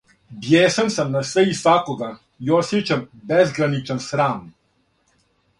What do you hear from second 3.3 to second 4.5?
безграничан срам.